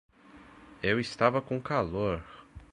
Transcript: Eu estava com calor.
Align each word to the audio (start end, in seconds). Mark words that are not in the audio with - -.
Eu 0.81 0.99
estava 0.99 1.43
com 1.43 1.61
calor. 1.61 2.23